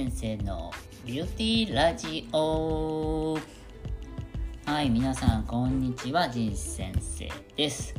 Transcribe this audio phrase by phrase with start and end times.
[0.00, 0.70] 先生の
[1.04, 3.38] ビューティーラジオ。
[4.64, 6.26] はい皆さんこんにちは。
[6.30, 7.94] ジン先生です。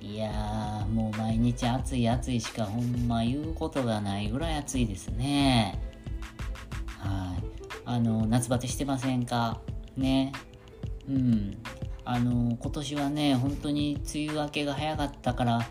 [0.00, 5.78] いやーもう毎日暑い暑いしかほんま言うことがないぐらい暑いですね。
[6.96, 7.42] はい。
[7.84, 9.60] あの夏バテしてませんか？
[9.98, 10.32] ね。
[11.06, 11.58] うん。
[12.06, 15.68] あの今年はね本当に梅雨明けが早かったから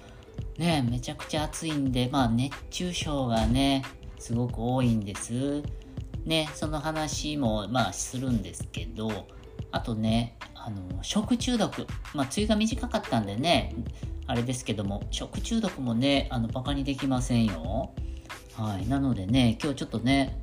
[0.60, 3.84] ねめちゃくちゃ暑いんでまあ熱中症がね
[4.20, 5.64] すごく多いんです。
[6.26, 9.28] ね、その話もまあするんですけど、
[9.72, 11.88] あとね、あの、食中毒。
[12.14, 13.74] まあ、梅雨が短かったんでね、
[14.28, 17.94] あれですけども、食中毒もね、あの、バカにできませんよ。
[18.56, 18.88] はい。
[18.88, 20.38] なのでね、今日ちょっとね、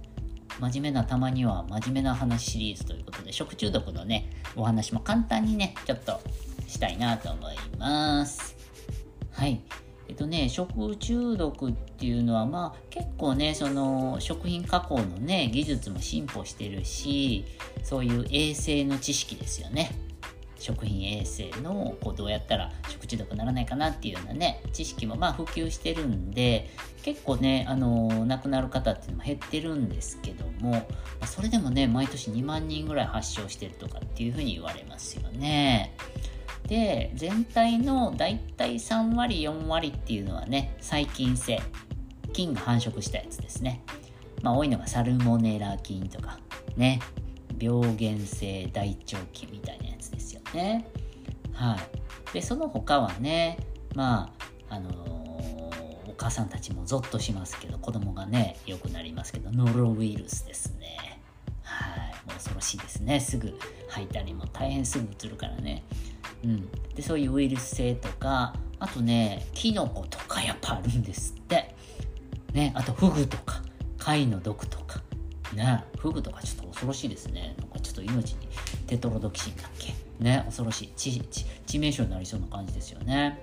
[0.59, 6.21] 真面目なたまには真面目な話シリーズということで、食中毒のね、お話も簡単にね、ちょっと
[6.67, 8.57] したいなと思います。
[9.33, 9.61] はい。
[10.09, 17.45] えっとね、食中毒っていうのは、まあ結構ね、その食品加工のね、技術も進歩してるし、
[17.83, 19.91] そういう衛生の知識ですよね。
[20.59, 26.71] 食品衛生のこうどうやったら食中毒にならないかなっていうようなね、知識もまあ普及してるんで、
[27.03, 30.87] 結構ね、あの、亡くなる方っていうのも減ってるんですけども、
[31.25, 35.95] それでもね、毎年2万人ぐらい発症してるとかっていうふうに言われますよね。
[36.67, 41.61] で全体のだいたい3割4割っていうのはね細菌性
[42.37, 43.83] 菌が繁殖したやつですね。
[44.43, 46.39] まあ多いのがサルモネラ菌とか
[46.77, 47.01] ね。
[47.59, 50.87] 病原性大腸菌みたいなやつですよね。
[51.55, 52.33] はい。
[52.35, 53.59] でその他はね
[53.95, 54.31] ま
[54.69, 61.23] ああのー、お母さんたちもゾッとしますけど子供がね良くなりますけどノロウイルスですね。
[61.63, 61.99] はい。
[62.27, 63.19] もう恐ろしいですね。
[63.19, 65.83] すぐ吐いたりも大変すぐうつるからね。
[66.45, 71.76] うん、でそういうウイルス性とかあとねキノコとかやっぱあるんですって。
[72.57, 72.73] ね。
[72.75, 73.63] あとフグとか
[73.99, 75.03] 貝の毒とか。
[75.53, 75.85] ね。
[75.99, 77.55] フグとかちょっと恐ろしいですね。
[77.59, 78.49] なんかちょっと命に
[78.87, 79.95] テトロドキシンだっけ。
[80.19, 80.43] ね。
[80.47, 80.93] 恐ろしい。
[80.97, 81.23] 致
[81.67, 83.39] 致命傷になりそうな感じですよね。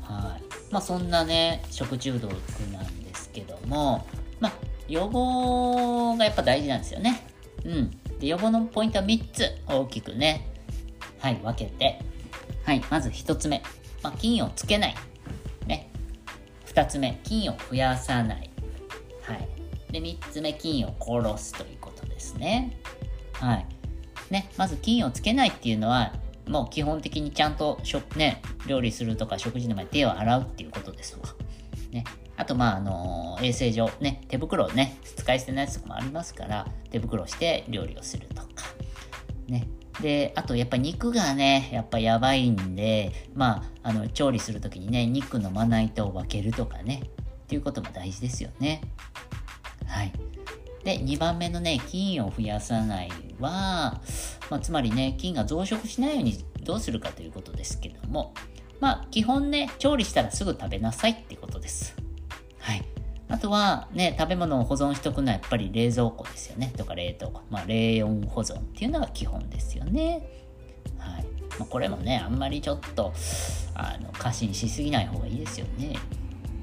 [0.00, 0.72] はい。
[0.72, 2.32] まあそんなね食中毒
[2.72, 4.04] なんですけども。
[4.40, 4.52] まあ
[4.88, 7.24] 予防がやっぱ大事なんですよね。
[7.64, 7.90] うん。
[8.18, 10.48] で予防のポイントは3つ大きくね。
[11.20, 12.00] はい分けて。
[12.64, 13.60] はい、まず1つ目、
[14.02, 14.94] まあ、菌をつけない。
[16.74, 18.50] 2つ目、菌を増やさない。
[19.22, 19.48] はい。
[19.92, 22.78] で、3つ目、菌を殺すということですね。
[23.34, 23.66] はい。
[24.30, 26.14] ね、まず菌をつけないっていうのは、
[26.48, 31.22] もう基本的にちゃんと食、ね、料理するとか食事の前手を洗うっていうことですわ。
[31.90, 32.04] ね。
[32.36, 38.48] あと、まあ、あのー、衛生上、ね、手袋をね、使い捨てのやつとかもありますから、手袋して料理をするとか、
[39.46, 39.68] ね。
[40.00, 47.02] で、あとやっぱ肉がね、やっぱやばいんで、まあ、あの、調理するときにね、肉のまな板を分けるとかね、
[47.44, 48.80] っていうことも大事ですよね。
[49.86, 50.12] はい。
[50.84, 54.00] で、2番目のね、菌を増やさないは、
[54.50, 58.34] まあ、つまりね、菌が増殖しないようにどうするかということですけども、
[58.80, 61.94] まあ、基本ね、調理したらすぐ食べなさいってことです。
[62.58, 62.91] はい。
[63.32, 66.70] あとはね、食べ物を保存しておくのはやっぱり冷蔵庫ですよね。
[66.76, 67.40] とか冷凍庫。
[67.48, 70.28] まあ、冷温保存っていうのが基本ですよね。
[70.98, 71.24] はい。
[71.58, 73.14] まあ、これもね、あんまりちょっと、
[73.74, 75.96] あの、過信しすぎない方がいいですよね。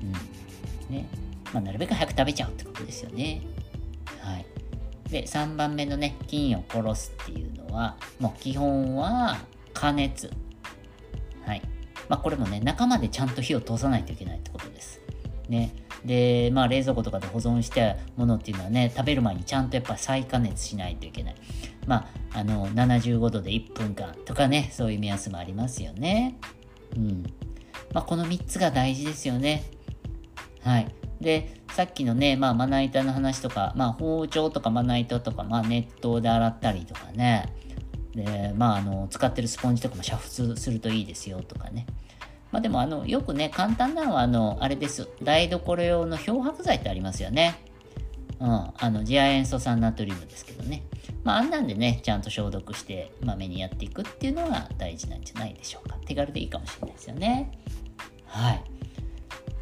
[0.03, 0.95] うん。
[0.95, 1.07] ね。
[1.51, 3.41] まあ、なるべく早く食べちゃうってことですよね。
[4.19, 4.45] はい。
[5.09, 9.39] で、3番目のね、菌を殺すっていうのは、もう基本は
[9.73, 10.31] 加熱。
[11.47, 11.63] はい。
[12.07, 15.01] まあ、これもね、中までちゃんと火を通さないといけないってことです。
[15.47, 15.73] ね。
[16.05, 21.35] で、まあ、冷蔵庫とかで保存したものっていうのはね、食べる前にちゃんとやっぱ再加熱しないといけない。
[21.87, 26.37] まあ、あの、75度で1分間とかね、そういう目安もありますよね。
[26.95, 27.23] うん。
[27.93, 29.63] まあ、この3つが大事ですよね。
[30.61, 30.87] はい。
[31.19, 37.53] で、さっきのね、まあ、まな板の話とか、まあ、包丁とかまな板とか、まあ、熱湯で洗ったりとかね。
[38.15, 41.85] で、まあ、あの、使ってるスポンジとかも煮沸するといいですよとかね。
[42.51, 45.07] まあでもあの、よくね、簡単なのはあの、あれです。
[45.21, 47.59] 台所用の漂白剤ってありますよね。
[48.39, 48.47] うん。
[48.49, 50.83] あの、次亜塩素酸ナトリウムですけどね。
[51.23, 55.97] まああんなんでね、ちゃんと消毒してまめにやっていくっていうのが大事なんじゃないでしょうか。
[56.05, 57.51] 手軽でいいかもしれないですよね。
[58.25, 58.63] はい。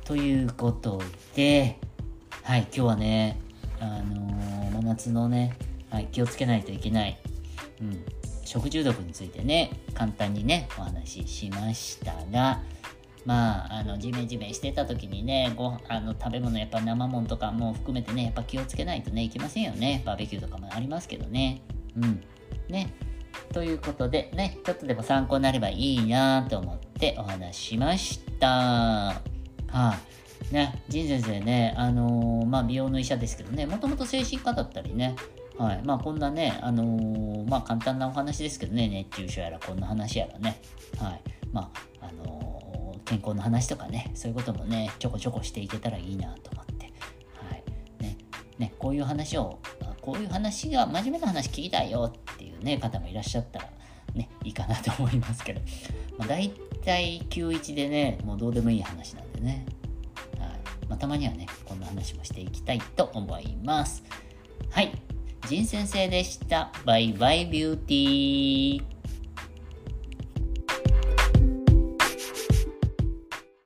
[0.05, 1.01] ということ
[1.35, 1.79] で、
[2.43, 3.37] はい、今日はね、
[3.81, 5.57] あのー、真夏のね、
[5.89, 7.17] はい、気をつけないといけない、
[7.81, 8.05] うん、
[8.45, 12.61] 食中毒についてね、簡単にね、お話ししましたが、
[13.27, 20.01] まあ、あの、ジメジメしてた時にね、ごあの食べ物、やっぱ生もんとかも含めてね、やっぱ気をつけないとね、いけませんよね。
[20.05, 21.61] バーベキューとかもありますけどね。
[21.97, 22.23] うん。
[22.69, 22.93] ね。
[23.51, 28.47] ということで、ね、ちょっとでも参考になればいいなと思ってお話しました。
[28.47, 29.97] は
[30.49, 35.17] い、ね、仁先生ね、あのー、まあ、美容の医者ですけどね、もともと精神科だったりね、
[35.57, 35.81] はい。
[35.83, 40.61] まあ、こんなね、あのー、まあ、簡単なお話ですけどね、熱中症やらこんな話やらね、
[40.97, 41.21] はい。
[41.51, 41.69] ま
[42.01, 42.26] あ、あの、
[43.07, 46.91] 健康の話とかね、そういうこともね、ちょこちょこしていけたらいいなと思って、
[47.49, 47.63] はい。
[48.03, 48.17] ね、
[48.59, 49.59] ね、こういう話を、
[50.01, 53.69] こういう話が、真面目な話聞きたよっていうね、方もいらっしゃったら、
[54.13, 55.61] ね、いいかなと思いますけど、
[56.17, 56.49] まあ、大
[56.83, 59.65] 体91でね、もうどうでもいい話なんでね、
[60.37, 60.49] はい
[60.89, 64.03] まあ、たまにはね、こんな話もしていきたいと思います。
[64.69, 64.91] はい。
[65.47, 66.73] 仁先生でした。
[66.83, 68.96] バイバイビューティー。